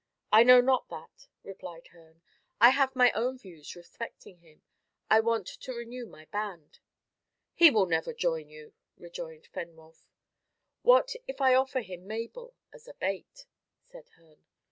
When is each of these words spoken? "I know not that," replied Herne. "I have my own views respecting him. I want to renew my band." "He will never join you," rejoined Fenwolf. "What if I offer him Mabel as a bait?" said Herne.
"I 0.31 0.41
know 0.41 0.61
not 0.61 0.89
that," 0.89 1.27
replied 1.43 1.89
Herne. 1.89 2.23
"I 2.59 2.71
have 2.71 2.95
my 2.95 3.11
own 3.11 3.37
views 3.37 3.75
respecting 3.75 4.39
him. 4.39 4.63
I 5.11 5.19
want 5.19 5.45
to 5.45 5.73
renew 5.75 6.07
my 6.07 6.25
band." 6.31 6.79
"He 7.53 7.69
will 7.69 7.85
never 7.85 8.11
join 8.11 8.49
you," 8.49 8.73
rejoined 8.97 9.47
Fenwolf. 9.53 10.07
"What 10.81 11.13
if 11.27 11.39
I 11.39 11.53
offer 11.53 11.81
him 11.81 12.07
Mabel 12.07 12.55
as 12.73 12.87
a 12.87 12.95
bait?" 12.95 13.45
said 13.83 14.09
Herne. 14.17 14.45